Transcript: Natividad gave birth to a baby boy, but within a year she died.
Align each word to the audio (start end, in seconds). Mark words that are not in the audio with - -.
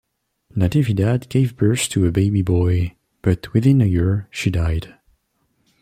Natividad 0.57 1.29
gave 1.29 1.55
birth 1.55 1.87
to 1.89 2.07
a 2.07 2.11
baby 2.11 2.41
boy, 2.41 2.95
but 3.21 3.53
within 3.53 3.83
a 3.83 3.85
year 3.85 4.27
she 4.31 4.49
died. 4.49 4.95